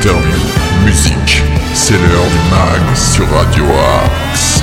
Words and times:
interviews, 0.00 0.86
musique. 0.86 1.42
C'est 1.74 1.92
l'heure 1.92 2.24
du 2.24 2.50
mag 2.50 2.96
sur 2.96 3.28
Radio 3.28 3.64
Axe. 4.02 4.62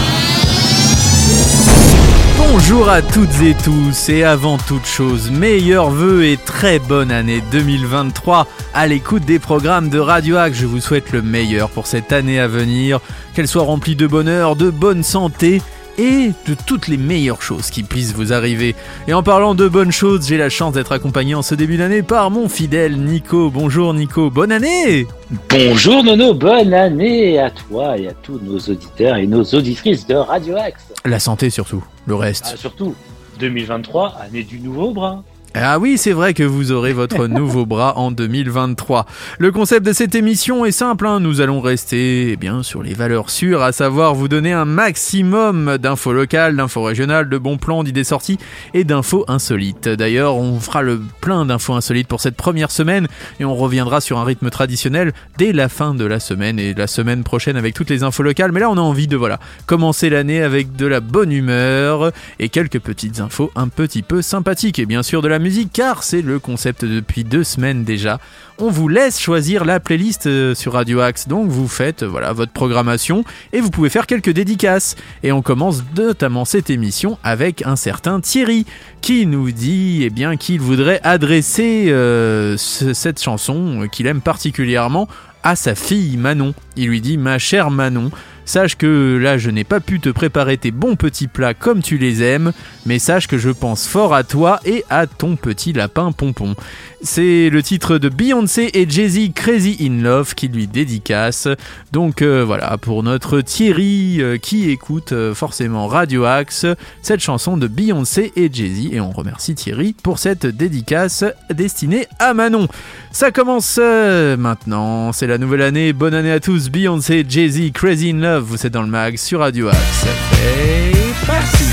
Bonjour 2.39 2.89
à 2.89 3.03
toutes 3.03 3.41
et 3.43 3.53
tous 3.53 4.09
et 4.09 4.23
avant 4.23 4.57
toute 4.57 4.87
chose, 4.87 5.29
meilleurs 5.29 5.91
vœux 5.91 6.25
et 6.25 6.37
très 6.37 6.79
bonne 6.79 7.11
année 7.11 7.43
2023 7.51 8.47
à 8.73 8.87
l'écoute 8.87 9.25
des 9.25 9.37
programmes 9.37 9.89
de 9.89 9.99
Radio 9.99 10.37
Axe. 10.37 10.57
Je 10.57 10.65
vous 10.65 10.81
souhaite 10.81 11.11
le 11.11 11.21
meilleur 11.21 11.69
pour 11.69 11.85
cette 11.85 12.11
année 12.11 12.39
à 12.39 12.47
venir, 12.47 12.99
qu'elle 13.35 13.47
soit 13.47 13.61
remplie 13.61 13.95
de 13.95 14.07
bonheur, 14.07 14.55
de 14.55 14.71
bonne 14.71 15.03
santé 15.03 15.61
et 15.97 16.31
de 16.47 16.55
toutes 16.65 16.87
les 16.87 16.97
meilleures 16.97 17.41
choses 17.41 17.69
qui 17.69 17.83
puissent 17.83 18.13
vous 18.13 18.33
arriver. 18.33 18.75
Et 19.07 19.13
en 19.13 19.23
parlant 19.23 19.55
de 19.55 19.67
bonnes 19.67 19.91
choses, 19.91 20.27
j'ai 20.27 20.37
la 20.37 20.49
chance 20.49 20.73
d'être 20.73 20.91
accompagné 20.91 21.35
en 21.35 21.41
ce 21.41 21.55
début 21.55 21.77
d'année 21.77 22.03
par 22.03 22.31
mon 22.31 22.49
fidèle 22.49 22.97
Nico. 22.97 23.49
Bonjour 23.49 23.93
Nico, 23.93 24.29
bonne 24.29 24.51
année 24.51 25.07
Bonjour 25.49 26.03
Nono, 26.03 26.33
bonne 26.33 26.73
année 26.73 27.39
à 27.39 27.49
toi 27.49 27.97
et 27.97 28.07
à 28.07 28.13
tous 28.13 28.39
nos 28.43 28.57
auditeurs 28.57 29.17
et 29.17 29.27
nos 29.27 29.43
auditrices 29.43 30.07
de 30.07 30.15
Radio 30.15 30.55
Axe. 30.57 30.93
La 31.05 31.19
santé 31.19 31.49
surtout, 31.49 31.83
le 32.05 32.15
reste. 32.15 32.51
Ah, 32.53 32.57
surtout, 32.57 32.95
2023, 33.39 34.15
année 34.21 34.43
du 34.43 34.59
nouveau 34.59 34.91
bras. 34.91 35.23
Ah 35.53 35.79
oui, 35.79 35.97
c'est 35.97 36.11
vrai 36.11 36.33
que 36.33 36.43
vous 36.43 36.71
aurez 36.71 36.93
votre 36.93 37.27
nouveau 37.27 37.65
bras 37.65 37.97
en 37.97 38.11
2023. 38.11 39.05
Le 39.39 39.51
concept 39.51 39.85
de 39.85 39.93
cette 39.93 40.13
émission 40.13 40.65
est 40.65 40.71
simple, 40.71 41.07
hein. 41.07 41.19
nous 41.19 41.41
allons 41.41 41.61
rester 41.61 42.31
eh 42.31 42.35
bien 42.35 42.61
sur 42.61 42.83
les 42.83 42.93
valeurs 42.93 43.31
sûres, 43.31 43.63
à 43.63 43.71
savoir 43.71 44.13
vous 44.13 44.27
donner 44.27 44.53
un 44.53 44.65
maximum 44.65 45.77
d'infos 45.77 46.13
locales, 46.13 46.55
d'infos 46.55 46.83
régionales, 46.83 47.29
de 47.29 47.37
bons 47.37 47.57
plans, 47.57 47.83
d'idées 47.83 48.03
sorties 48.03 48.37
et 48.73 48.83
d'infos 48.83 49.25
insolites. 49.27 49.89
D'ailleurs, 49.89 50.35
on 50.35 50.59
fera 50.59 50.83
le 50.83 51.01
plein 51.21 51.45
d'infos 51.45 51.73
insolites 51.73 52.07
pour 52.07 52.21
cette 52.21 52.35
première 52.35 52.69
semaine 52.69 53.07
et 53.39 53.45
on 53.45 53.55
reviendra 53.55 53.99
sur 53.99 54.19
un 54.19 54.25
rythme 54.25 54.49
traditionnel 54.49 55.11
dès 55.37 55.53
la 55.53 55.69
fin 55.69 55.95
de 55.95 56.05
la 56.05 56.19
semaine 56.19 56.59
et 56.59 56.75
la 56.75 56.87
semaine 56.87 57.23
prochaine 57.23 57.57
avec 57.57 57.73
toutes 57.73 57.89
les 57.89 58.03
infos 58.03 58.21
locales. 58.21 58.51
Mais 58.51 58.59
là, 58.59 58.69
on 58.69 58.77
a 58.77 58.81
envie 58.81 59.07
de 59.07 59.17
voilà 59.17 59.39
commencer 59.65 60.09
l'année 60.09 60.43
avec 60.43 60.75
de 60.75 60.85
la 60.85 60.99
bonne 60.99 61.31
humeur 61.31 62.11
et 62.37 62.49
quelques 62.49 62.79
petites 62.79 63.19
infos 63.21 63.51
un 63.55 63.69
petit 63.69 64.03
peu 64.03 64.21
sympathiques 64.21 64.77
et 64.77 64.85
bien 64.85 65.01
sûr 65.01 65.21
de 65.21 65.27
la 65.27 65.39
musique 65.39 65.46
car 65.71 66.03
c'est 66.03 66.21
le 66.21 66.39
concept 66.39 66.83
depuis 66.85 67.23
deux 67.23 67.43
semaines 67.43 67.83
déjà. 67.83 68.19
On 68.59 68.69
vous 68.69 68.87
laisse 68.87 69.19
choisir 69.19 69.65
la 69.65 69.79
playlist 69.79 70.25
euh, 70.27 70.55
sur 70.55 70.73
Radio 70.73 70.99
Axe, 70.99 71.27
donc 71.27 71.47
vous 71.49 71.67
faites 71.67 72.03
euh, 72.03 72.07
voilà 72.07 72.33
votre 72.33 72.51
programmation 72.51 73.23
et 73.53 73.61
vous 73.61 73.69
pouvez 73.69 73.89
faire 73.89 74.07
quelques 74.07 74.31
dédicaces. 74.31 74.95
Et 75.23 75.31
on 75.31 75.41
commence 75.41 75.83
notamment 75.95 76.43
cette 76.45 76.69
émission 76.69 77.17
avec 77.23 77.65
un 77.65 77.75
certain 77.75 78.19
Thierry 78.19 78.65
qui 79.01 79.25
nous 79.27 79.51
dit 79.51 80.01
eh 80.03 80.09
bien 80.09 80.37
qu'il 80.37 80.59
voudrait 80.59 80.99
adresser 81.03 81.85
euh, 81.89 82.57
ce- 82.57 82.93
cette 82.93 83.21
chanson 83.21 83.87
qu'il 83.91 84.07
aime 84.07 84.21
particulièrement 84.21 85.07
à 85.43 85.55
sa 85.55 85.75
fille 85.75 86.17
Manon. 86.17 86.53
Il 86.75 86.87
lui 86.89 86.99
dit 87.01 87.17
ma 87.17 87.37
chère 87.37 87.69
Manon. 87.71 88.09
Sache 88.47 88.77
que 88.77 89.19
là, 89.21 89.37
je 89.37 89.49
n'ai 89.49 89.65
pas 89.65 89.81
pu 89.81 89.99
te 89.99 90.07
préparer 90.07 90.57
tes 90.57 90.71
bons 90.71 90.95
petits 90.95 91.27
plats 91.27 91.53
comme 91.53 91.81
tu 91.81 91.97
les 91.97 92.23
aimes, 92.23 92.53
mais 92.85 92.97
sache 92.97 93.27
que 93.27 93.37
je 93.37 93.49
pense 93.49 93.85
fort 93.85 94.15
à 94.15 94.23
toi 94.23 94.61
et 94.63 94.85
à 94.89 95.05
ton 95.05 95.35
petit 95.35 95.73
lapin 95.73 96.13
pompon. 96.13 96.55
C'est 97.01 97.49
le 97.49 97.61
titre 97.61 97.97
de 97.97 98.07
Beyoncé 98.07 98.71
et 98.73 98.89
Jay-Z 98.89 99.33
Crazy 99.35 99.77
in 99.81 100.01
Love 100.01 100.33
qui 100.33 100.47
lui 100.47 100.65
dédicace. 100.65 101.49
Donc 101.91 102.21
euh, 102.21 102.45
voilà, 102.45 102.77
pour 102.77 103.03
notre 103.03 103.41
Thierry 103.41 104.21
euh, 104.21 104.37
qui 104.37 104.71
écoute 104.71 105.11
euh, 105.11 105.35
forcément 105.35 105.87
Radio 105.87 106.23
Axe, 106.23 106.65
cette 107.01 107.19
chanson 107.19 107.57
de 107.57 107.67
Beyoncé 107.67 108.31
et 108.37 108.49
Jay-Z. 108.51 108.93
Et 108.93 109.01
on 109.01 109.11
remercie 109.11 109.55
Thierry 109.55 109.93
pour 110.01 110.19
cette 110.19 110.45
dédicace 110.45 111.25
destinée 111.49 112.07
à 112.17 112.33
Manon. 112.33 112.69
Ça 113.11 113.31
commence 113.31 113.77
maintenant, 113.77 115.11
c'est 115.11 115.27
la 115.27 115.37
nouvelle 115.37 115.63
année. 115.63 115.91
Bonne 115.91 116.13
année 116.13 116.31
à 116.31 116.39
tous, 116.39 116.69
Beyoncé, 116.69 117.25
Jay-Z, 117.27 117.71
Crazy 117.73 118.11
in 118.11 118.19
Love. 118.19 118.36
Vous 118.39 118.65
êtes 118.65 118.73
dans 118.73 118.83
le 118.83 118.87
mag 118.87 119.17
sur 119.17 119.39
Radio 119.39 119.69
Axe. 119.69 120.05
C'est 120.31 121.25
parti! 121.25 121.65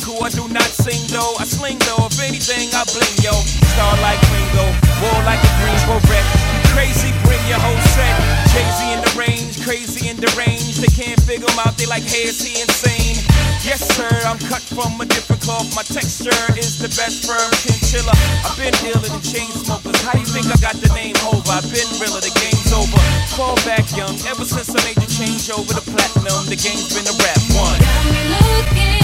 article, 0.05 0.25
I 0.25 0.31
do 0.31 0.53
not 0.53 0.69
sing 0.69 1.01
though. 1.09 1.35
I 1.39 1.45
sling 1.45 1.79
though, 1.89 2.06
if 2.06 2.21
anything, 2.21 2.69
I 2.77 2.85
bling 2.93 3.17
yo. 3.25 3.33
Star 3.73 3.97
like 4.05 4.21
Ringo, 4.33 4.67
war 5.01 5.19
like 5.25 5.41
a 5.41 5.53
green 5.61 5.81
beret. 5.89 6.27
Crazy, 6.75 7.15
bring 7.25 7.41
your 7.49 7.61
whole 7.61 7.79
set. 7.95 8.15
Jay-Z 8.53 8.81
in 8.93 9.01
the 9.01 9.12
range, 9.17 9.62
crazy 9.62 10.09
in 10.09 10.17
the 10.17 10.29
range. 10.37 10.79
They 10.79 10.91
can't 10.93 11.21
figure 11.23 11.49
him 11.49 11.59
out, 11.65 11.77
they 11.79 11.87
like, 11.87 12.03
hey, 12.03 12.29
is 12.29 12.43
he 12.43 12.61
insane? 12.61 13.17
Yes, 13.65 13.81
sir, 13.97 14.11
I'm 14.27 14.39
cut 14.51 14.61
from 14.61 15.01
a 15.01 15.06
different 15.06 15.41
cloth. 15.41 15.73
My 15.75 15.87
texture 15.87 16.37
is 16.59 16.77
the 16.79 16.91
best 16.93 17.25
firm 17.25 17.49
chinchilla. 17.65 18.12
I've 18.45 18.59
been 18.59 18.75
dealing 18.85 19.09
in 19.09 19.23
chain 19.25 19.49
smokers. 19.56 19.97
How 20.05 20.12
do 20.12 20.21
you 20.21 20.29
think 20.29 20.47
I 20.53 20.59
got 20.61 20.77
the 20.83 20.93
name 20.93 21.17
over? 21.25 21.49
I've 21.49 21.65
been 21.73 21.89
realer, 21.97 22.21
the 22.21 22.35
game's 22.37 22.73
over. 22.75 23.01
Fall 23.39 23.56
back 23.65 23.89
young, 23.97 24.19
ever 24.29 24.45
since 24.45 24.69
I 24.69 24.81
made 24.85 25.01
the 25.01 25.09
change 25.09 25.49
over 25.49 25.73
to 25.73 25.81
platinum, 25.81 26.45
the 26.51 26.59
game's 26.59 26.93
been 26.93 27.09
a 27.09 27.17
rap 27.23 27.41
one. 27.56 27.79
Got 27.81 28.05
me 28.12 28.23
looking 28.29 29.04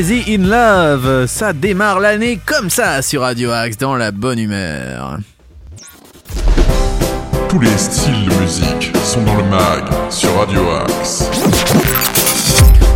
Crazy 0.00 0.34
in 0.34 0.46
Love, 0.48 1.26
ça 1.26 1.52
démarre 1.52 2.00
l'année 2.00 2.40
comme 2.46 2.70
ça 2.70 3.02
sur 3.02 3.20
Radio 3.20 3.50
Axe 3.50 3.76
dans 3.76 3.96
la 3.96 4.12
bonne 4.12 4.38
humeur. 4.38 5.18
Tous 7.50 7.60
les 7.60 7.76
styles 7.76 8.24
de 8.24 8.34
musique 8.40 8.96
sont 9.04 9.22
dans 9.24 9.36
le 9.36 9.44
mag 9.44 9.84
sur 10.08 10.34
Radio 10.38 10.62
Axe. 10.70 11.28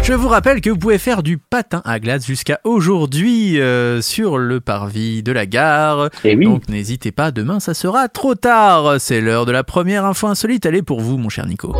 Je 0.02 0.14
vous 0.14 0.28
rappelle 0.28 0.62
que 0.62 0.70
vous 0.70 0.78
pouvez 0.78 0.96
faire 0.96 1.22
du 1.22 1.36
patin 1.36 1.82
à 1.84 2.00
glace 2.00 2.24
jusqu'à 2.24 2.58
aujourd'hui 2.64 3.60
euh, 3.60 4.00
sur 4.00 4.38
le 4.38 4.60
parvis 4.60 5.22
de 5.22 5.32
la 5.32 5.44
gare. 5.44 6.08
Et 6.24 6.34
oui. 6.34 6.46
Donc 6.46 6.70
n'hésitez 6.70 7.12
pas, 7.12 7.32
demain 7.32 7.60
ça 7.60 7.74
sera 7.74 8.08
trop 8.08 8.34
tard. 8.34 8.94
C'est 8.98 9.20
l'heure 9.20 9.44
de 9.44 9.52
la 9.52 9.62
première 9.62 10.06
info 10.06 10.28
insolite. 10.28 10.64
Elle 10.64 10.76
est 10.76 10.82
pour 10.82 11.02
vous, 11.02 11.18
mon 11.18 11.28
cher 11.28 11.46
Nico. 11.46 11.76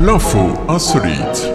L'info 0.00 0.52
insolite. 0.68 1.48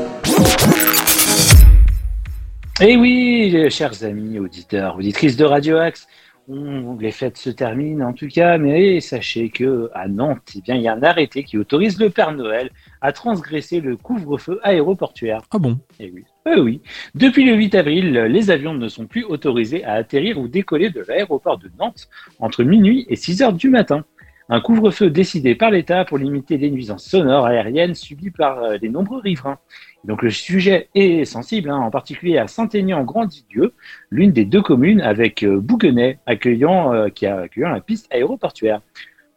Et 2.81 2.95
oui, 2.95 3.49
les 3.51 3.69
chers 3.69 4.03
amis, 4.05 4.39
auditeurs, 4.39 4.95
auditrices 4.97 5.35
de 5.35 5.43
Radio 5.43 5.77
Axe, 5.77 6.07
on- 6.47 6.95
les 6.97 7.11
fêtes 7.11 7.37
se 7.37 7.49
terminent 7.49 8.07
en 8.07 8.13
tout 8.13 8.27
cas, 8.27 8.57
mais 8.57 9.01
sachez 9.01 9.49
que 9.49 9.89
à 9.93 10.07
Nantes, 10.07 10.53
eh 10.55 10.61
bien, 10.61 10.75
il 10.75 10.81
y 10.83 10.87
a 10.87 10.93
un 10.93 11.03
arrêté 11.03 11.43
qui 11.43 11.57
autorise 11.57 11.99
le 11.99 12.09
Père 12.09 12.31
Noël 12.31 12.71
à 13.01 13.11
transgresser 13.11 13.81
le 13.81 13.97
couvre-feu 13.97 14.59
aéroportuaire. 14.63 15.41
Ah 15.51 15.59
bon? 15.59 15.77
Eh 15.99 16.09
oui. 16.13 16.23
Eh 16.49 16.59
oui. 16.59 16.81
Depuis 17.15 17.43
le 17.43 17.53
8 17.53 17.75
avril, 17.75 18.13
les 18.13 18.49
avions 18.49 18.73
ne 18.73 18.87
sont 18.87 19.07
plus 19.07 19.25
autorisés 19.25 19.83
à 19.83 19.93
atterrir 19.93 20.39
ou 20.39 20.47
décoller 20.47 20.89
de 20.89 21.03
l'aéroport 21.05 21.57
de 21.57 21.69
Nantes 21.77 22.07
entre 22.39 22.63
minuit 22.63 23.05
et 23.09 23.15
6 23.17 23.41
heures 23.41 23.53
du 23.53 23.69
matin. 23.69 24.05
Un 24.51 24.61
couvre-feu 24.61 25.11
décidé 25.11 25.53
par 25.53 25.69
l'État 25.69 26.05
pour 26.05 26.17
limiter 26.17 26.57
les 26.57 26.71
nuisances 26.71 27.05
sonores 27.05 27.45
aériennes 27.45 27.93
subies 27.93 28.31
par 28.31 28.63
euh, 28.63 28.77
les 28.81 28.89
nombreux 28.89 29.19
riverains. 29.19 29.59
Donc 30.05 30.23
le 30.23 30.31
sujet 30.31 30.89
est 30.95 31.23
sensible, 31.25 31.69
hein, 31.69 31.77
en 31.77 31.91
particulier 31.91 32.39
à 32.39 32.47
Saint-Aignan-Grand-Dieu, 32.47 33.73
l'une 34.09 34.31
des 34.31 34.45
deux 34.45 34.63
communes 34.63 35.01
avec 35.01 35.43
euh, 35.43 35.59
Bouguenais 35.59 36.17
accueillant, 36.25 36.91
euh, 36.91 37.09
qui 37.09 37.27
a 37.27 37.41
accueillant 37.41 37.69
la 37.69 37.79
piste 37.79 38.07
aéroportuaire. 38.11 38.81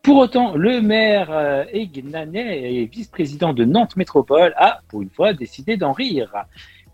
Pour 0.00 0.16
autant, 0.16 0.56
le 0.56 0.80
maire 0.80 1.30
Aignanet 1.72 2.72
et 2.72 2.86
vice-président 2.86 3.52
de 3.52 3.64
Nantes 3.64 3.96
Métropole 3.96 4.52
a, 4.56 4.80
pour 4.88 5.00
une 5.02 5.10
fois, 5.10 5.32
décidé 5.32 5.76
d'en 5.76 5.92
rire. 5.92 6.32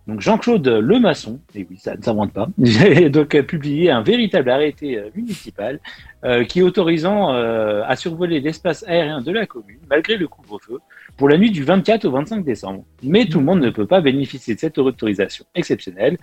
Donc 0.08 0.22
Jean-Claude 0.22 0.66
Lemasson, 0.66 1.38
et 1.54 1.66
oui, 1.68 1.76
ça 1.76 1.94
ne 1.94 2.02
s'invente 2.02 2.32
pas, 2.32 2.48
j'ai 2.58 3.10
donc 3.10 3.38
publié 3.42 3.90
un 3.90 4.00
véritable 4.00 4.48
arrêté 4.48 4.96
euh, 4.96 5.10
municipal 5.14 5.80
euh, 6.24 6.44
qui 6.44 6.62
autorisant 6.62 7.34
euh, 7.34 7.82
à 7.86 7.94
survoler 7.94 8.40
l'espace 8.40 8.82
aérien 8.88 9.20
de 9.20 9.30
la 9.30 9.44
commune 9.44 9.80
malgré 9.90 10.16
le 10.16 10.26
couvre-feu 10.26 10.78
pour 11.18 11.28
la 11.28 11.36
nuit 11.36 11.50
du 11.50 11.62
24 11.62 12.06
au 12.06 12.12
25 12.12 12.42
décembre. 12.42 12.84
Mais 13.02 13.26
tout 13.26 13.38
le 13.38 13.44
monde 13.44 13.60
ne 13.60 13.68
peut 13.68 13.86
pas 13.86 14.00
bénéficier 14.00 14.54
de 14.54 14.60
cette 14.60 14.78
autorisation 14.78 15.44
exceptionnelle. 15.54 16.16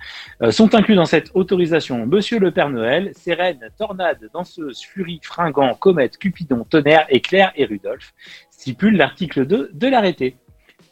Sont 0.49 0.73
inclus 0.73 0.95
dans 0.95 1.05
cette 1.05 1.29
autorisation 1.35 2.07
Monsieur 2.07 2.39
le 2.39 2.51
Père 2.51 2.69
Noël, 2.69 3.11
Sérène, 3.13 3.59
Tornade, 3.77 4.29
Danseuse, 4.33 4.81
Furie, 4.81 5.19
Fringant, 5.21 5.75
Comète, 5.75 6.17
Cupidon, 6.17 6.63
Tonnerre, 6.63 7.05
Éclair 7.09 7.51
et 7.55 7.65
Rudolph, 7.65 8.13
stipule 8.49 8.95
l'article 8.95 9.45
2 9.45 9.71
de 9.73 9.87
l'arrêté. 9.87 10.37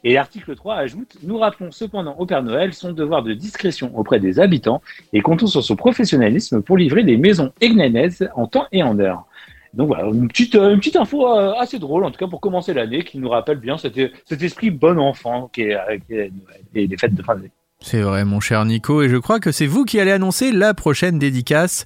Et 0.06 0.12
l'article 0.12 0.54
3 0.54 0.76
ajoute 0.76 1.16
Nous 1.22 1.38
rappelons 1.38 1.72
cependant 1.72 2.14
au 2.18 2.26
Père 2.26 2.42
Noël 2.42 2.74
son 2.74 2.92
devoir 2.92 3.22
de 3.22 3.32
discrétion 3.32 3.90
auprès 3.98 4.20
des 4.20 4.38
habitants 4.38 4.82
et 5.14 5.22
comptons 5.22 5.46
sur 5.46 5.64
son 5.64 5.76
professionnalisme 5.76 6.62
pour 6.62 6.76
livrer 6.76 7.04
des 7.04 7.16
maisons 7.16 7.52
aignanaises 7.62 8.28
en 8.36 8.46
temps 8.46 8.66
et 8.70 8.82
en 8.82 8.98
heure. 8.98 9.24
Donc 9.72 9.88
voilà, 9.88 10.04
une 10.04 10.28
petite, 10.28 10.54
euh, 10.54 10.76
une 10.76 11.00
info 11.00 11.26
euh, 11.26 11.54
assez 11.58 11.78
drôle, 11.78 12.04
en 12.04 12.10
tout 12.10 12.18
cas 12.18 12.28
pour 12.28 12.40
commencer 12.40 12.74
l'année, 12.74 13.02
qui 13.02 13.18
nous 13.18 13.28
rappelle 13.28 13.58
bien 13.58 13.76
cet, 13.76 13.98
esprit 14.42 14.70
bon 14.70 14.98
enfant 15.00 15.50
qui 15.52 15.62
est, 15.62 15.74
euh, 15.74 16.28
et 16.74 16.86
les 16.86 16.96
fêtes 16.96 17.14
de 17.14 17.22
fin 17.22 17.34
d'année. 17.34 17.50
C'est 17.80 18.00
vrai, 18.00 18.24
mon 18.24 18.40
cher 18.40 18.64
Nico, 18.64 19.02
et 19.02 19.08
je 19.08 19.16
crois 19.16 19.40
que 19.40 19.52
c'est 19.52 19.66
vous 19.66 19.84
qui 19.84 19.98
allez 20.00 20.12
annoncer 20.12 20.52
la 20.52 20.74
prochaine 20.74 21.18
dédicace. 21.18 21.84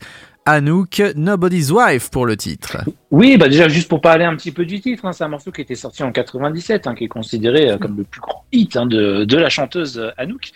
Anouk, 0.53 1.03
Nobody's 1.15 1.71
Wife 1.71 2.11
pour 2.11 2.25
le 2.25 2.35
titre. 2.35 2.79
Oui, 3.11 3.37
bah 3.37 3.49
déjà 3.49 3.69
juste 3.69 3.87
pour 3.89 4.01
parler 4.01 4.25
un 4.25 4.35
petit 4.35 4.51
peu 4.51 4.65
du 4.65 4.81
titre, 4.81 5.05
hein, 5.05 5.13
c'est 5.13 5.25
un 5.25 5.29
morceau 5.29 5.51
qui 5.53 5.61
était 5.61 5.75
sorti 5.75 6.03
en 6.03 6.11
97, 6.11 6.87
hein, 6.87 6.95
qui 6.95 7.05
est 7.05 7.09
considéré 7.09 7.71
euh, 7.71 7.77
comme 7.79 7.97
le 7.99 8.05
plus 8.05 8.21
grand 8.23 8.45
hit 8.53 8.75
hein, 8.77 8.87
de, 8.87 9.25
de 9.25 9.37
la 9.37 9.51
chanteuse 9.51 9.99
euh, 9.99 10.11
Anouk. 10.17 10.53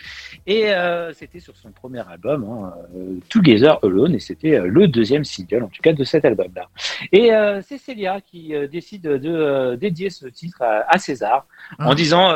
Et 0.47 0.71
euh, 0.73 1.13
c'était 1.13 1.39
sur 1.39 1.55
son 1.55 1.69
premier 1.71 2.01
album, 2.11 2.71
Together 3.29 3.77
Alone, 3.83 4.15
et 4.15 4.19
c'était 4.19 4.59
le 4.59 4.87
deuxième 4.87 5.23
single, 5.23 5.63
en 5.63 5.67
tout 5.67 5.81
cas, 5.81 5.93
de 5.93 6.03
cet 6.03 6.25
album-là. 6.25 6.69
Et 7.11 7.31
euh, 7.33 7.61
c'est 7.61 7.77
Célia 7.77 8.19
qui 8.19 8.51
décide 8.71 9.03
de 9.03 9.75
dédier 9.75 10.09
ce 10.09 10.25
titre 10.27 10.61
à, 10.61 10.83
à 10.91 10.97
César, 10.97 11.45
en 11.79 11.91
Ah. 11.91 11.95
disant 11.95 12.33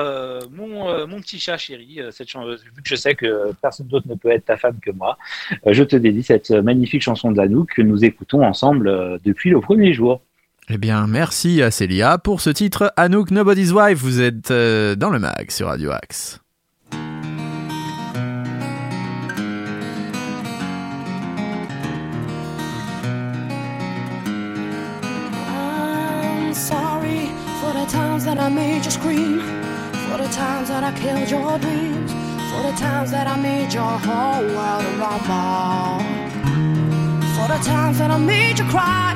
mon, 0.51 1.05
mon 1.07 1.19
petit 1.19 1.37
chat 1.39 1.57
chéri, 1.57 1.99
cette 2.11 2.29
chanson, 2.29 2.49
vu 2.49 2.81
que 2.81 2.87
je 2.89 2.95
sais 2.95 3.13
que 3.15 3.51
personne 3.61 3.87
d'autre 3.87 4.07
ne 4.07 4.15
peut 4.15 4.29
être 4.31 4.45
ta 4.45 4.57
femme 4.57 4.77
que 4.81 4.91
moi, 4.91 5.17
je 5.65 5.83
te 5.83 5.95
dédie 5.97 6.23
cette 6.23 6.51
magnifique 6.51 7.01
chanson 7.01 7.29
de 7.31 7.37
Anouk 7.47 7.73
que 7.75 7.81
nous 7.81 8.03
écoutons 8.03 8.43
ensemble 8.43 8.87
euh, 8.89 9.17
depuis 9.23 9.49
le 9.49 9.61
premier 9.61 9.93
jour. 9.93 10.21
Eh 10.69 10.77
bien, 10.77 11.07
merci 11.07 11.61
à 11.61 11.71
Célia 11.71 12.17
pour 12.17 12.41
ce 12.41 12.49
titre 12.49 12.91
Anouk, 12.97 13.31
Nobody's 13.31 13.71
Wife. 13.71 13.99
Vous 13.99 14.19
êtes 14.19 14.51
euh, 14.51 14.95
dans 14.95 15.09
le 15.09 15.17
mag 15.17 15.49
sur 15.49 15.67
Radio 15.67 15.91
Axe. 15.91 16.41
I'm 25.49 26.53
sorry 26.53 27.29
for 27.61 27.71
the 27.73 27.85
times 27.89 28.25
that 28.25 28.37
I 28.37 28.49
made 28.49 28.83
you 28.83 28.91
scream, 28.91 29.39
for 30.09 30.17
the 30.17 30.27
times 30.35 30.67
that 30.67 30.83
I 30.83 30.91
killed 30.99 31.29
your 31.29 31.57
dreams, 31.59 32.11
for 32.51 32.61
the 32.69 32.75
times 32.77 33.11
that 33.11 33.25
I 33.27 33.37
made 33.41 33.73
your 33.73 33.83
whole 33.83 34.43
world 34.43 34.83
a 34.83 34.97
rumble, 34.99 36.03
for 37.47 37.57
the 37.57 37.63
times 37.63 37.97
that 37.99 38.11
I 38.11 38.17
made 38.17 38.59
you 38.59 38.65
cry, 38.65 39.15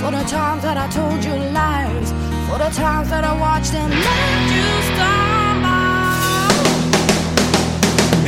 for 0.00 0.10
the 0.10 0.22
times 0.24 0.62
that 0.62 0.76
I 0.76 0.88
told 0.88 1.24
you 1.24 1.32
lies, 1.52 2.12
for 2.48 2.58
the 2.58 2.68
times 2.68 3.08
that 3.08 3.24
I 3.24 3.32
watched 3.38 3.72
and 3.72 3.90
let 3.90 4.50
you 4.56 4.82
stumble. 4.92 5.72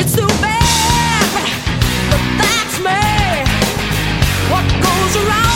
It's 0.01 0.15
too 0.17 0.33
bad, 0.41 1.29
but 2.11 2.23
that's 2.41 2.79
me. 2.81 3.03
What 4.51 4.65
goes 4.83 5.17
around 5.23 5.54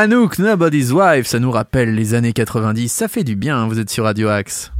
Anouk, 0.00 0.38
Nobody's 0.38 0.92
Wife, 0.92 1.26
ça 1.26 1.38
nous 1.38 1.50
rappelle 1.50 1.94
les 1.94 2.14
années 2.14 2.32
90, 2.32 2.88
ça 2.90 3.06
fait 3.06 3.22
du 3.22 3.36
bien, 3.36 3.68
vous 3.68 3.78
êtes 3.78 3.90
sur 3.90 4.04
Radio 4.04 4.30
Axe. 4.30 4.72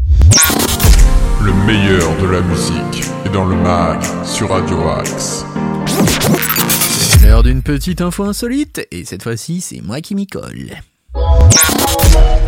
Le 1.45 1.53
meilleur 1.67 2.17
de 2.23 2.27
la 2.27 2.41
musique 2.41 3.05
est 3.27 3.29
dans 3.29 3.45
le 3.45 3.55
mag 3.55 4.01
sur 4.25 4.49
Radio 4.49 4.79
Axe. 4.89 5.45
C'est 5.87 7.27
l'heure 7.27 7.43
d'une 7.43 7.61
petite 7.61 8.01
info 8.01 8.25
insolite, 8.25 8.81
et 8.91 9.05
cette 9.05 9.23
fois-ci, 9.23 9.61
c'est 9.61 9.83
moi 9.83 10.01
qui 10.01 10.15
m'y 10.15 10.27
colle. 10.27 10.71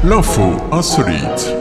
L'info 0.03 0.57
insolite. 0.73 1.55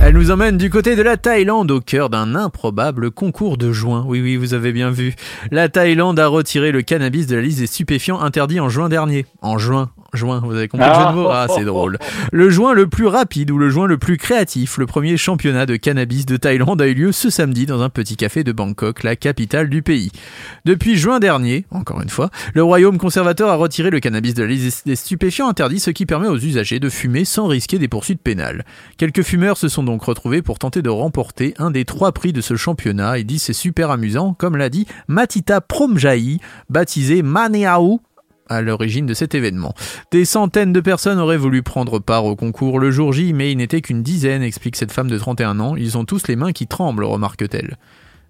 Elle 0.00 0.14
nous 0.14 0.30
emmène 0.30 0.56
du 0.56 0.70
côté 0.70 0.94
de 0.94 1.02
la 1.02 1.16
Thaïlande 1.16 1.72
au 1.72 1.80
cœur 1.80 2.08
d'un 2.08 2.36
improbable 2.36 3.10
concours 3.10 3.58
de 3.58 3.72
joint. 3.72 4.04
Oui, 4.06 4.20
oui, 4.20 4.36
vous 4.36 4.54
avez 4.54 4.72
bien 4.72 4.90
vu. 4.90 5.14
La 5.50 5.68
Thaïlande 5.68 6.20
a 6.20 6.28
retiré 6.28 6.70
le 6.70 6.82
cannabis 6.82 7.26
de 7.26 7.34
la 7.34 7.42
liste 7.42 7.58
des 7.58 7.66
stupéfiants 7.66 8.20
interdits 8.20 8.60
en 8.60 8.68
juin 8.68 8.88
dernier. 8.88 9.26
En 9.42 9.58
juin, 9.58 9.90
vous 10.14 10.54
avez 10.54 10.68
compris 10.68 10.88
le 10.88 10.94
jeu 10.94 11.06
de 11.10 11.14
mots? 11.14 11.28
Ah, 11.30 11.46
c'est 11.54 11.64
drôle. 11.64 11.98
Le 12.32 12.48
joint 12.48 12.72
le 12.72 12.88
plus 12.88 13.06
rapide 13.06 13.50
ou 13.50 13.58
le 13.58 13.68
joint 13.68 13.86
le 13.86 13.98
plus 13.98 14.16
créatif, 14.16 14.78
le 14.78 14.86
premier 14.86 15.16
championnat 15.16 15.66
de 15.66 15.76
cannabis 15.76 16.24
de 16.24 16.36
Thaïlande 16.36 16.80
a 16.80 16.88
eu 16.88 16.94
lieu 16.94 17.12
ce 17.12 17.28
samedi 17.28 17.66
dans 17.66 17.82
un 17.82 17.90
petit 17.90 18.16
café 18.16 18.42
de 18.42 18.52
Bangkok, 18.52 19.02
la 19.02 19.16
capitale 19.16 19.68
du 19.68 19.82
pays. 19.82 20.10
Depuis 20.64 20.96
juin 20.96 21.20
dernier, 21.20 21.66
encore 21.70 22.00
une 22.00 22.08
fois, 22.08 22.30
le 22.54 22.62
royaume 22.62 22.96
conservateur 22.96 23.50
a 23.50 23.56
retiré 23.56 23.90
le 23.90 24.00
cannabis 24.00 24.34
de 24.34 24.42
la 24.42 24.48
liste 24.48 24.86
des 24.86 24.96
stupéfiants 24.96 25.48
interdits, 25.48 25.80
ce 25.80 25.90
qui 25.90 26.06
permet 26.06 26.28
aux 26.28 26.38
usagers 26.38 26.80
de 26.80 26.88
fumer 26.88 27.26
sans 27.26 27.46
risquer 27.46 27.78
des 27.78 27.88
poursuites 27.88 28.22
pénales. 28.22 28.64
Quelques 28.96 29.22
fumeurs 29.22 29.58
se 29.58 29.68
sont 29.68 29.82
donc 29.82 30.02
retrouvés 30.02 30.42
pour 30.42 30.58
tenter 30.58 30.80
de 30.80 30.90
remporter 30.90 31.54
un 31.58 31.70
des 31.70 31.84
trois 31.84 32.12
prix 32.12 32.32
de 32.32 32.40
ce 32.40 32.56
championnat. 32.56 33.18
Ils 33.18 33.26
disent 33.26 33.42
c'est 33.42 33.52
super 33.52 33.90
amusant, 33.90 34.34
comme 34.34 34.56
l'a 34.56 34.70
dit 34.70 34.86
Matita 35.06 35.60
Promjai, 35.60 36.38
baptisé 36.70 37.22
Maneau 37.22 38.00
à 38.48 38.62
l'origine 38.62 39.06
de 39.06 39.14
cet 39.14 39.34
événement. 39.34 39.74
Des 40.10 40.24
centaines 40.24 40.72
de 40.72 40.80
personnes 40.80 41.18
auraient 41.18 41.36
voulu 41.36 41.62
prendre 41.62 41.98
part 41.98 42.24
au 42.24 42.36
concours 42.36 42.78
le 42.78 42.90
jour 42.90 43.12
J, 43.12 43.32
mais 43.32 43.52
il 43.52 43.56
n'était 43.56 43.80
qu'une 43.80 44.02
dizaine, 44.02 44.42
explique 44.42 44.76
cette 44.76 44.92
femme 44.92 45.08
de 45.08 45.18
31 45.18 45.60
ans. 45.60 45.76
Ils 45.76 45.98
ont 45.98 46.04
tous 46.04 46.28
les 46.28 46.36
mains 46.36 46.52
qui 46.52 46.66
tremblent, 46.66 47.04
remarque-t-elle. 47.04 47.76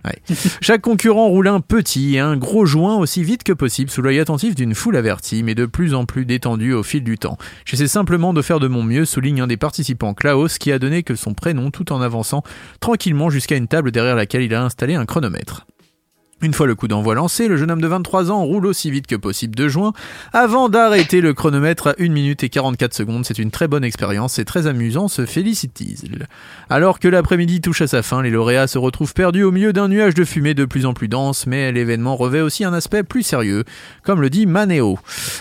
Ouais. 0.05 0.17
Chaque 0.61 0.83
concurrent 0.83 1.29
roule 1.29 1.49
un 1.49 1.61
petit 1.61 2.15
et 2.15 2.21
un 2.21 2.37
gros 2.37 2.67
joint 2.67 2.97
aussi 2.97 3.25
vite 3.25 3.43
que 3.43 3.53
possible 3.53 3.91
sous 3.91 4.03
l'œil 4.03 4.21
attentif 4.21 4.55
d'une 4.55 4.75
foule 4.75 4.97
avertie, 4.97 5.43
mais 5.43 5.55
de 5.55 5.67
plus 5.67 5.95
en 5.95 6.05
plus 6.05 6.25
détendue 6.25 6.73
au 6.73 6.83
fil 6.83 7.03
du 7.03 7.19
temps. 7.19 7.39
J'essaie 7.65 7.89
simplement 7.89 8.33
de 8.33 8.43
faire 8.43 8.61
de 8.61 8.69
mon 8.69 8.83
mieux, 8.83 9.05
souligne 9.05 9.41
un 9.41 9.47
des 9.47 9.57
participants, 9.57 10.15
Klaus, 10.15 10.59
qui 10.59 10.73
a 10.73 10.79
donné 10.79 11.03
que 11.03 11.17
son 11.17 11.35
prénom 11.35 11.71
tout 11.71 11.93
en 11.93 12.01
avançant 12.01 12.43
tranquillement 12.81 13.31
jusqu'à 13.31 13.57
une 13.57 13.69
table 13.69 13.91
derrière 13.91 14.17
laquelle 14.17 14.43
il 14.43 14.55
a 14.55 14.65
installé 14.65 14.95
un 14.95 15.05
chronomètre. 15.05 15.67
Une 16.41 16.55
fois 16.55 16.69
le 16.69 16.77
coup 16.77 16.87
d'envoi 16.87 17.17
lancé, 17.17 17.49
le 17.49 17.57
jeune 17.57 17.73
homme 17.73 17.81
de 17.81 17.89
23 17.89 18.31
ans 18.31 18.45
roule 18.45 18.67
aussi 18.67 18.93
vite 18.93 19.09
que 19.09 19.17
possible 19.17 19.57
de 19.57 19.67
juin 19.67 19.93
avant 20.33 20.69
d'arrêter 20.69 21.21
le 21.21 21.35
chronomètre 21.35 21.89
à 21.89 21.95
1 21.99 22.11
minute 22.11 22.45
et 22.45 22.49
44 22.49 22.95
secondes. 22.95 23.25
C'est 23.25 23.41
une 23.41 23.51
très 23.51 23.67
bonne 23.67 23.83
expérience, 23.83 24.35
c'est 24.35 24.45
très 24.45 24.69
amusant, 24.69 25.09
se 25.09 25.27
félicite-t-il. 25.27 26.29
Alors 26.71 27.01
que 27.01 27.09
l'après-midi 27.09 27.61
touche 27.61 27.83
à 27.83 27.89
sa 27.89 28.03
fin, 28.05 28.23
les 28.23 28.31
lauréats 28.31 28.69
se 28.69 28.79
retrouvent 28.79 29.15
perdus 29.15 29.43
au 29.43 29.51
milieu 29.51 29.73
d'un 29.73 29.89
nuage 29.89 30.15
de 30.15 30.25
fumée 30.25 30.55
de 30.55 30.65
plus 30.65 30.87
en 30.87 30.95
plus 30.95 31.09
dense, 31.09 31.49
mais 31.49 31.73
l'événement 31.73 32.15
revêt 32.15 32.41
aussi 32.41 32.65
un 32.65 32.73
aspect 32.73 33.03
plus 33.03 33.25
sérieux, 33.25 33.65
comme 34.05 34.21
le 34.21 34.31
dit 34.31 34.47
Manéo. 34.47 34.97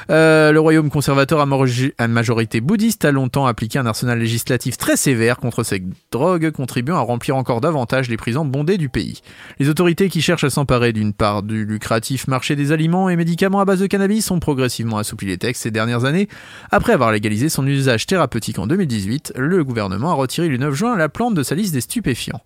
Euh, 0.09 0.51
le 0.51 0.59
royaume 0.59 0.89
conservateur 0.89 1.39
à 1.39 2.07
majorité 2.07 2.59
bouddhiste 2.59 3.05
a 3.05 3.11
longtemps 3.11 3.45
appliqué 3.45 3.77
un 3.77 3.85
arsenal 3.85 4.17
législatif 4.17 4.77
très 4.77 4.97
sévère 4.97 5.37
contre 5.37 5.61
cette 5.61 5.83
drogue, 6.11 6.49
contribuant 6.49 6.97
à 6.97 7.01
remplir 7.01 7.35
encore 7.35 7.61
davantage 7.61 8.09
les 8.09 8.17
prisons 8.17 8.45
bondées 8.45 8.79
du 8.79 8.89
pays. 8.89 9.21
Les 9.59 9.69
autorités 9.69 10.09
qui 10.09 10.23
cherchent 10.23 10.43
à 10.43 10.49
s'emparer 10.49 10.86
d'une 10.93 11.13
part 11.13 11.43
du 11.43 11.65
lucratif 11.65 12.27
marché 12.27 12.55
des 12.55 12.71
aliments 12.71 13.09
et 13.09 13.15
médicaments 13.15 13.59
à 13.59 13.65
base 13.65 13.79
de 13.79 13.87
cannabis 13.87 14.31
ont 14.31 14.39
progressivement 14.39 14.97
assoupli 14.97 15.27
les 15.27 15.37
textes 15.37 15.63
ces 15.63 15.71
dernières 15.71 16.05
années. 16.05 16.27
Après 16.71 16.93
avoir 16.93 17.11
légalisé 17.11 17.49
son 17.49 17.65
usage 17.67 18.05
thérapeutique 18.05 18.59
en 18.59 18.67
2018, 18.67 19.33
le 19.35 19.63
gouvernement 19.63 20.11
a 20.11 20.15
retiré 20.15 20.47
le 20.47 20.57
9 20.57 20.73
juin 20.73 20.97
la 20.97 21.09
plante 21.09 21.35
de 21.35 21.43
sa 21.43 21.55
liste 21.55 21.73
des 21.73 21.81
stupéfiants. 21.81 22.41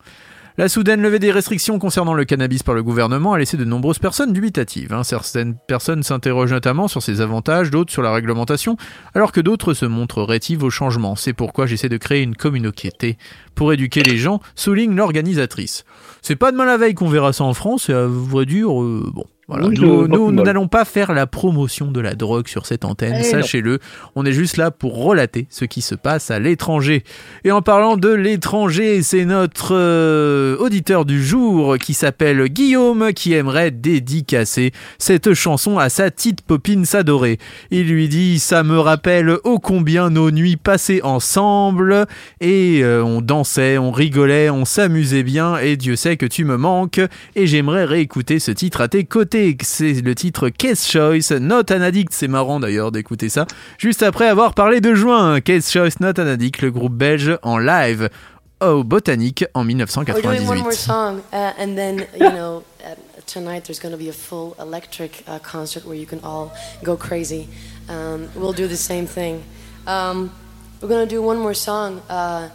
La 0.62 0.70
soudaine 0.70 1.02
levée 1.02 1.18
des 1.18 1.32
restrictions 1.32 1.80
concernant 1.80 2.14
le 2.14 2.24
cannabis 2.24 2.62
par 2.62 2.76
le 2.76 2.84
gouvernement 2.84 3.34
a 3.34 3.40
laissé 3.40 3.58
de 3.58 3.66
nombreuses 3.66 3.98
personnes 3.98 4.32
dubitatives. 4.32 4.94
hein. 4.94 5.04
Certaines 5.04 5.56
personnes 5.56 6.04
s'interrogent 6.04 6.54
notamment 6.54 6.88
sur 6.88 7.02
ses 7.02 7.20
avantages, 7.20 7.72
d'autres 7.72 7.92
sur 7.92 8.04
la 8.04 8.14
réglementation, 8.14 8.78
alors 9.16 9.32
que 9.32 9.42
d'autres 9.42 9.74
se 9.74 9.88
montrent 9.88 10.22
rétives 10.22 10.62
au 10.62 10.70
changement. 10.70 11.16
C'est 11.16 11.34
pourquoi 11.34 11.66
j'essaie 11.66 11.90
de 11.90 11.98
créer 11.98 12.22
une 12.22 12.36
communauté 12.36 13.18
pour 13.56 13.74
éduquer 13.74 14.04
les 14.04 14.18
gens, 14.18 14.40
souligne 14.54 14.96
l'organisatrice. 14.96 15.84
C'est 16.22 16.36
pas 16.36 16.52
demain 16.52 16.66
la 16.66 16.78
veille 16.78 16.94
qu'on 16.94 17.10
verra 17.10 17.34
ça 17.34 17.44
en 17.44 17.56
France, 17.56 17.90
et 17.90 17.94
à 17.94 18.06
vrai 18.06 18.46
dire, 18.46 18.84
euh, 18.84 19.10
bon. 19.12 19.26
Voilà. 19.52 19.68
Oui, 19.68 19.76
nous 19.78 20.08
nous- 20.08 20.32
nous 20.32 20.44
n'allons 20.46 20.68
pas 20.70 20.86
faire 20.86 21.12
la 21.14 21.28
promotion 21.28 21.92
de 21.92 22.00
la 22.00 22.16
drogue 22.16 22.48
sur 22.48 22.66
cette 22.66 22.86
antenne, 22.86 23.18
Eh 23.20 23.24
sachez-le. 23.24 23.80
On 24.16 24.26
est 24.26 24.32
juste 24.32 24.56
là 24.56 24.72
pour 24.72 25.04
relater 25.04 25.46
ce 25.50 25.66
qui 25.66 25.82
se 25.82 25.94
passe 25.94 26.32
à 26.32 26.40
l'étranger. 26.40 27.04
Et 27.44 27.52
en 27.52 27.62
parlant 27.62 27.98
de 27.98 28.08
l'étranger, 28.10 29.02
c'est 29.04 29.26
notre 29.26 29.76
euh, 29.76 30.56
auditeur 30.58 31.04
du 31.04 31.22
jour 31.22 31.78
qui 31.78 31.94
s'appelle 31.94 32.46
Guillaume 32.48 33.12
qui 33.14 33.34
aimerait 33.34 33.72
dédicacer 33.72 34.72
cette 34.98 35.34
chanson 35.34 35.78
à 35.78 35.90
sa 35.90 36.10
petite 36.12 36.42
popine 36.44 36.86
s'adorer. 36.86 37.38
Il 37.72 37.90
lui 37.90 38.08
dit 38.08 38.40
ça 38.40 38.64
me 38.64 38.80
rappelle 38.80 39.36
ô 39.44 39.60
combien 39.60 40.10
nos 40.10 40.32
nuits 40.32 40.56
passées 40.56 41.02
ensemble 41.04 42.06
et 42.40 42.80
euh, 42.84 43.04
on 43.04 43.20
dansait, 43.22 43.78
on 43.78 43.92
rigolait, 43.92 44.50
on 44.50 44.64
s'amusait 44.64 45.24
bien 45.24 45.58
et 45.58 45.76
Dieu 45.76 45.98
sait 45.98 46.16
que 46.16 46.26
tu 46.26 46.46
me 46.46 46.56
manques 46.56 47.02
et 47.36 47.48
j'aimerais 47.48 47.84
réécouter 47.84 48.40
ce 48.40 48.52
titre 48.52 48.80
à 48.80 48.88
tes 48.88 49.04
côtés. 49.04 49.41
C'est 49.64 50.02
le 50.02 50.16
titre 50.16 50.50
Case 50.50 50.88
Choice, 50.88 51.32
Not 51.32 51.72
an 51.72 51.82
Addict. 51.82 52.14
C'est 52.14 52.28
marrant 52.28 52.60
d'ailleurs 52.60 52.92
d'écouter 52.92 53.30
ça 53.30 53.48
juste 53.78 54.04
après 54.04 54.28
avoir 54.28 54.54
parlé 54.54 54.82
de 54.82 54.94
juin. 54.94 55.42
Case 55.42 55.72
Choice, 55.72 56.00
Not 56.00 56.20
an 56.20 56.28
Addict, 56.28 56.62
le 56.62 56.72
groupe 56.72 56.94
belge 56.94 57.38
en 57.44 57.58
live 57.58 58.10
au 58.62 58.84
Botanique 58.84 59.46
en 59.54 59.66
We're 59.66 59.76
doing 59.76 60.48
one 60.48 60.60
more 60.60 60.72
1998. 60.72 60.74
song, 60.74 61.22
uh, 61.34 61.54
and 61.58 61.76
then 61.76 62.06
you 62.14 62.30
know, 62.30 62.64
uh, 62.86 62.96
tonight 63.26 63.64
there's 63.66 63.80
going 63.80 63.92
to 63.92 63.98
be 63.98 64.10
a 64.10 64.14
full 64.14 64.56
electric 64.60 65.24
uh, 65.28 65.40
concert 65.40 65.86
where 65.86 65.96
you 65.96 66.06
can 66.06 66.20
all 66.24 66.52
go 66.84 66.96
crazy. 66.96 67.48
Um, 67.90 68.30
we'll 68.36 68.54
do 68.54 68.68
the 68.68 68.78
same 68.78 69.08
thing. 69.08 69.44
Um, 69.88 70.32
we're 70.80 70.90
going 70.90 71.08
to 71.08 71.16
do 71.16 71.22
one 71.22 71.40
more 71.40 71.56
song. 71.56 72.02
Uh, 72.08 72.50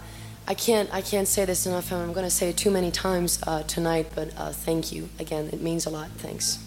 I 0.48 0.54
can't, 0.54 0.88
I 0.92 1.00
can't 1.00 1.26
say 1.26 1.44
this 1.44 1.66
enough. 1.66 1.90
and 1.90 2.00
I'm 2.00 2.12
going 2.12 2.26
to 2.26 2.30
say 2.30 2.50
it 2.50 2.56
too 2.56 2.70
many 2.70 2.92
times 2.92 3.40
uh, 3.46 3.64
tonight, 3.64 4.06
but 4.14 4.28
uh, 4.38 4.52
thank 4.52 4.92
you 4.92 5.08
again. 5.18 5.48
It 5.52 5.60
means 5.60 5.86
a 5.86 5.90
lot. 5.90 6.08
Thanks. 6.18 6.58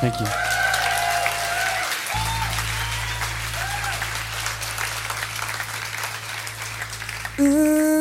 Thank 0.00 0.20
you. 0.20 0.26
Breathe 7.42 7.91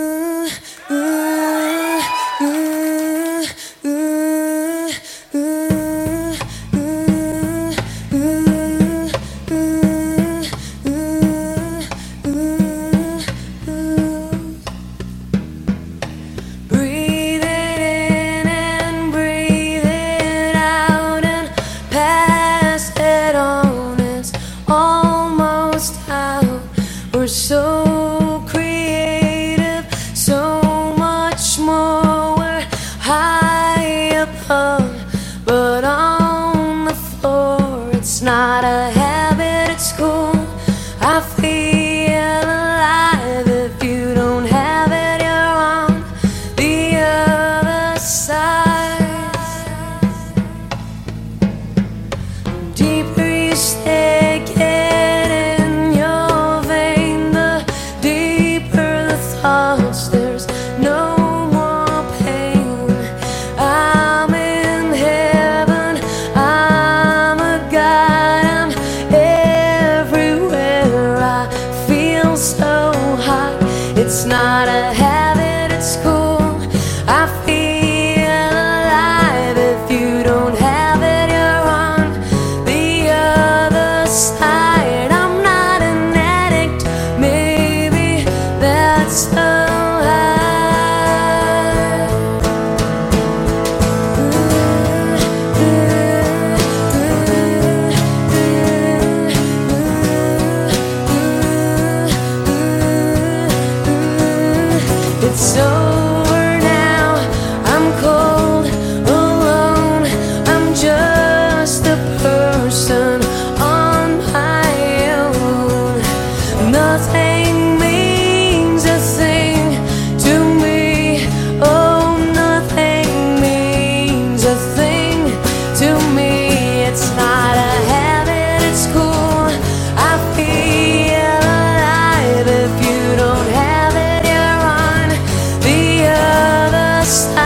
last 137.11 137.40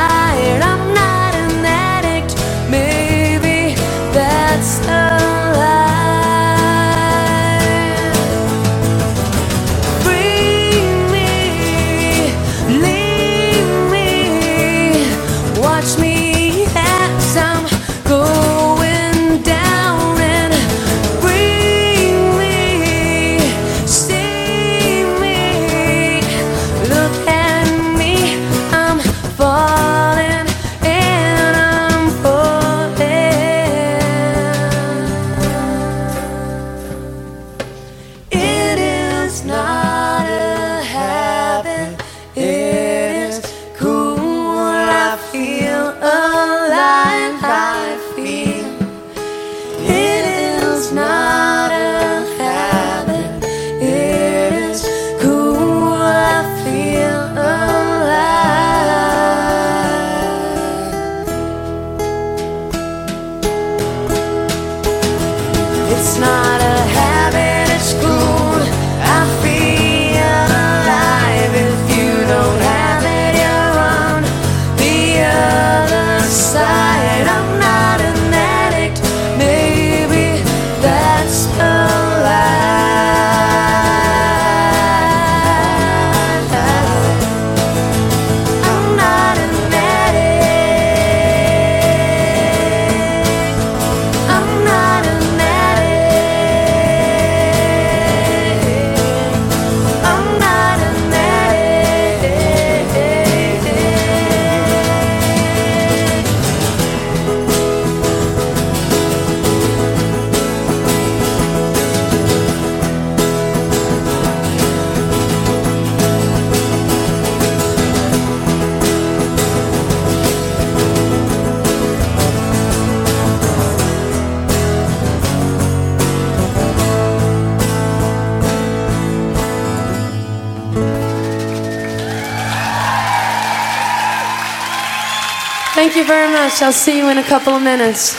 you 136.05 136.13
very 136.13 136.31
much. 136.31 136.61
I'll 136.61 136.71
see 136.71 136.97
you 136.97 137.09
in 137.09 137.17
a 137.17 137.23
couple 137.23 137.53
of 137.53 137.63
minutes. 137.63 138.15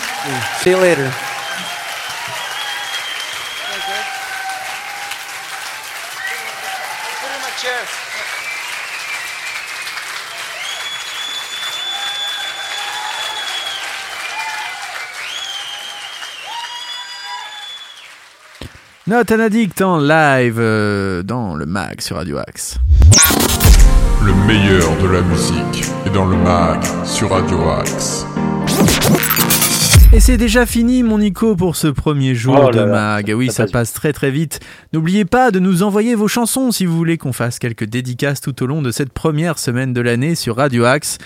See 0.62 0.70
you 0.70 0.77
later. 0.77 1.12
Not 19.09 19.31
an 19.31 19.40
Addict 19.40 19.81
en 19.83 19.99
live 19.99 20.57
euh, 20.59 21.22
dans 21.22 21.55
le 21.55 21.64
mag 21.64 22.01
sur 22.01 22.16
Radio 22.16 22.38
Axe. 22.38 22.79
Le 24.25 24.35
meilleur 24.46 24.96
de 25.01 25.07
la 25.07 25.20
musique 25.20 25.95
est 26.07 26.11
dans 26.11 26.27
le 26.27 26.37
mag 26.37 26.81
sur 27.05 27.31
Radio 27.31 27.69
Axe. 27.69 28.27
Et 30.12 30.21
c'est 30.21 30.37
déjà 30.37 30.64
fini 30.66 31.03
mon 31.03 31.19
Nico 31.19 31.57
pour 31.57 31.75
ce 31.77 31.88
premier 31.88 32.35
jour 32.35 32.66
Oh 32.69 32.71
de 32.71 32.77
là 32.79 32.87
là, 32.87 32.92
mag. 32.92 33.33
Oui, 33.37 33.49
ça 33.49 33.66
ça 33.66 33.66
passe 33.66 33.92
très 33.92 34.12
très 34.12 34.31
vite. 34.31 34.61
N'oubliez 34.92 35.25
pas 35.25 35.51
de 35.51 35.59
nous 35.59 35.83
envoyer 35.83 36.14
vos 36.14 36.29
chansons 36.29 36.71
si 36.71 36.87
vous 36.87 36.97
voulez 36.97 37.19
qu'on 37.19 37.33
fasse 37.33 37.59
quelques 37.59 37.85
dédicaces 37.85 38.40
tout 38.40 38.62
au 38.62 38.66
long 38.66 38.83
de 38.83 38.90
cette 38.90 39.12
première 39.12 39.59
semaine 39.59 39.92
de 39.92 40.01
l'année 40.01 40.35
sur 40.35 40.57
Radio 40.57 40.85
Axe. 40.85 41.19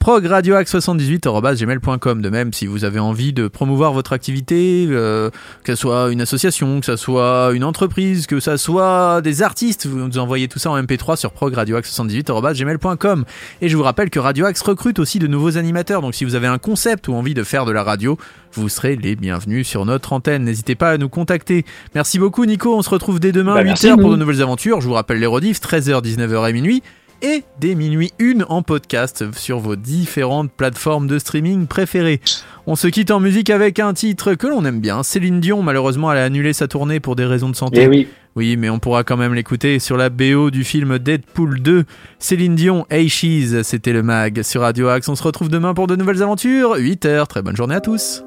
progradioaxe78.gmail.com 0.00 2.22
De 2.22 2.30
même, 2.30 2.52
si 2.52 2.66
vous 2.66 2.84
avez 2.84 3.00
envie 3.00 3.32
de 3.32 3.48
promouvoir 3.48 3.92
votre 3.92 4.12
activité, 4.12 4.86
euh, 4.90 5.30
que 5.64 5.74
ce 5.74 5.80
soit 5.80 6.12
une 6.12 6.20
association, 6.20 6.80
que 6.80 6.86
ce 6.86 6.96
soit 6.96 7.50
une 7.54 7.64
entreprise, 7.64 8.26
que 8.26 8.40
ce 8.40 8.56
soit 8.56 9.20
des 9.22 9.42
artistes, 9.42 9.86
vous 9.86 9.98
nous 9.98 10.18
envoyez 10.18 10.48
tout 10.48 10.58
ça 10.58 10.70
en 10.70 10.80
MP3 10.80 11.16
sur 11.16 11.32
progradioaxe78.gmail.com 11.32 13.24
Et 13.60 13.68
je 13.68 13.76
vous 13.76 13.82
rappelle 13.82 14.10
que 14.10 14.18
Radio 14.18 14.46
Axe 14.46 14.62
recrute 14.62 14.98
aussi 14.98 15.18
de 15.18 15.26
nouveaux 15.26 15.58
animateurs, 15.58 16.02
donc 16.02 16.14
si 16.14 16.24
vous 16.24 16.34
avez 16.34 16.46
un 16.46 16.58
concept 16.58 17.08
ou 17.08 17.14
envie 17.14 17.34
de 17.34 17.42
faire 17.42 17.64
de 17.64 17.72
la 17.72 17.82
radio, 17.82 18.18
vous 18.52 18.68
serez 18.68 18.96
les 18.96 19.16
bienvenus 19.16 19.66
sur 19.66 19.84
notre 19.84 20.12
antenne. 20.12 20.44
N'hésitez 20.44 20.74
pas 20.74 20.92
à 20.92 20.98
nous 20.98 21.08
contacter. 21.08 21.64
Merci 21.94 22.18
beaucoup 22.18 22.44
Nico, 22.46 22.76
on 22.76 22.82
se 22.82 22.90
retrouve 22.90 23.20
dès 23.20 23.32
demain 23.32 23.54
Bah, 23.54 23.60
à 23.60 23.64
merci, 23.64 23.88
8h 23.88 24.00
pour 24.00 24.10
de 24.10 24.16
nouvelles 24.16 24.42
aventures. 24.42 24.80
Je 24.80 24.88
vous 24.88 24.94
rappelle 24.94 25.18
les 25.18 25.26
rediffs, 25.26 25.60
13h, 25.60 26.02
19h 26.02 26.48
et 26.48 26.52
minuit. 26.52 26.82
Et 27.22 27.44
dès 27.60 27.74
minuit 27.74 28.12
1 28.20 28.42
en 28.48 28.62
podcast 28.62 29.32
sur 29.32 29.58
vos 29.58 29.74
différentes 29.76 30.52
plateformes 30.52 31.06
de 31.06 31.18
streaming 31.18 31.66
préférées. 31.66 32.20
On 32.66 32.76
se 32.76 32.88
quitte 32.88 33.10
en 33.10 33.20
musique 33.20 33.48
avec 33.48 33.78
un 33.78 33.94
titre 33.94 34.34
que 34.34 34.46
l'on 34.46 34.64
aime 34.64 34.80
bien. 34.80 35.02
Céline 35.02 35.40
Dion, 35.40 35.62
malheureusement, 35.62 36.12
elle 36.12 36.18
a 36.18 36.24
annulé 36.24 36.52
sa 36.52 36.68
tournée 36.68 37.00
pour 37.00 37.16
des 37.16 37.24
raisons 37.24 37.48
de 37.48 37.56
santé. 37.56 37.82
Et 37.82 37.88
oui. 37.88 38.08
Oui, 38.36 38.58
mais 38.58 38.68
on 38.68 38.78
pourra 38.78 39.02
quand 39.02 39.16
même 39.16 39.32
l'écouter 39.32 39.78
sur 39.78 39.96
la 39.96 40.10
BO 40.10 40.50
du 40.50 40.62
film 40.62 40.98
Deadpool 40.98 41.62
2. 41.62 41.84
Céline 42.18 42.54
Dion, 42.54 42.84
Hey 42.90 43.08
Cheese, 43.08 43.62
c'était 43.62 43.94
le 43.94 44.02
mag 44.02 44.42
sur 44.42 44.60
Radio 44.60 44.88
Axe. 44.88 45.08
On 45.08 45.14
se 45.14 45.22
retrouve 45.22 45.48
demain 45.48 45.72
pour 45.72 45.86
de 45.86 45.96
nouvelles 45.96 46.22
aventures. 46.22 46.76
8h, 46.76 47.28
très 47.28 47.40
bonne 47.40 47.56
journée 47.56 47.76
à 47.76 47.80
tous. 47.80 48.24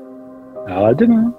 À 0.67 0.95
demain. 0.95 1.31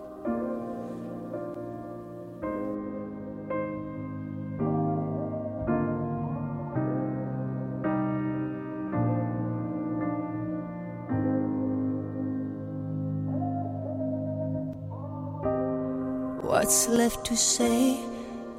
What's 16.71 16.87
left 16.89 17.27
to 17.27 17.37
say? 17.37 17.99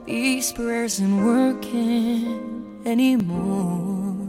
These 0.05 0.51
prayers 0.51 0.99
aren't 0.99 1.23
working 1.23 2.81
anymore. 2.85 4.27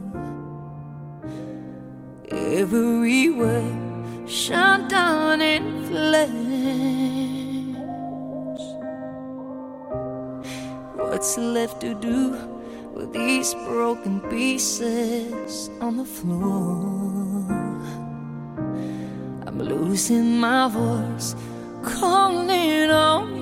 Everywhere 2.31 3.75
shut 4.29 4.88
down 4.88 5.42
in 5.42 5.85
flames. 5.87 6.23
What's 10.95 11.37
left 11.37 11.81
to 11.81 11.95
do 11.95 12.37
with 12.95 13.12
these 13.12 13.53
broken 13.66 14.21
pieces 14.31 15.71
on 15.81 15.97
the 15.97 16.05
floor? 16.05 17.51
I'm 19.45 19.59
losing 19.59 20.38
my 20.38 20.68
voice, 20.68 21.35
calling 21.83 22.92
on 22.92 23.41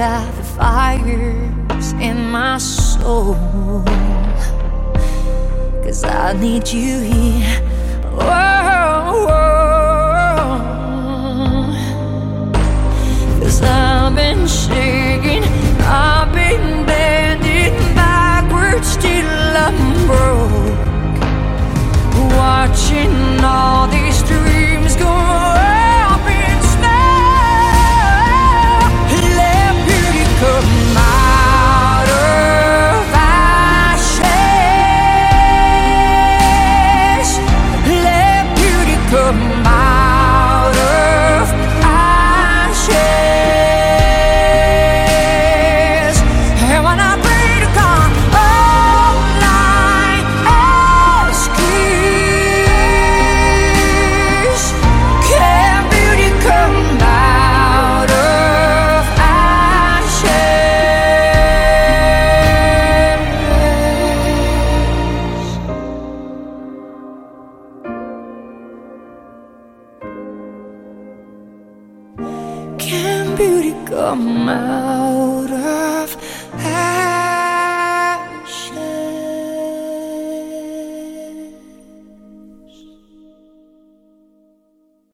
out 0.00 0.34
the 0.34 0.42
fires 0.42 1.92
in 2.00 2.30
my 2.30 2.56
soul. 2.56 3.34
Cause 5.84 6.04
I 6.04 6.32
need 6.32 6.66
you 6.68 7.00
here. 7.00 7.60
Whoa. 8.16 9.26
Cause 13.40 13.60
I've 13.62 14.14
been 14.16 14.46
shaking, 14.46 15.44
I've 15.82 16.32
been 16.32 16.86
bending 16.86 17.74
backwards 17.94 18.96
till 18.96 19.28
I'm 19.66 20.06
broke. 20.06 20.78
Watching 22.38 23.44
all. 23.44 23.79